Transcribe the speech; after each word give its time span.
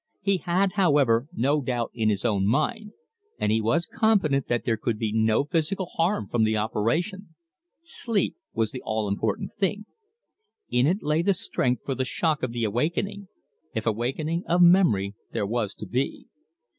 He 0.23 0.37
had, 0.37 0.71
however, 0.71 1.27
no 1.31 1.61
doubt 1.61 1.91
in 1.93 2.09
his 2.09 2.25
own 2.25 2.47
mind, 2.47 2.93
and 3.37 3.51
he 3.51 3.61
was 3.61 3.85
confident 3.85 4.47
that 4.47 4.65
there 4.65 4.75
could 4.75 4.97
be 4.97 5.13
no 5.13 5.43
physical 5.43 5.85
harm 5.85 6.27
from 6.27 6.43
the 6.43 6.57
operation. 6.57 7.35
Sleep 7.83 8.35
was 8.51 8.71
the 8.71 8.81
all 8.83 9.07
important 9.07 9.51
thing. 9.59 9.85
In 10.71 10.87
it 10.87 11.03
lay 11.03 11.21
the 11.21 11.35
strength 11.35 11.83
for 11.85 11.93
the 11.93 12.03
shock 12.03 12.41
of 12.41 12.51
the 12.51 12.63
awakening 12.63 13.27
if 13.75 13.85
awakening 13.85 14.43
of 14.47 14.59
memory 14.63 15.13
there 15.33 15.45
was 15.45 15.75
to 15.75 15.85
be. 15.85 16.25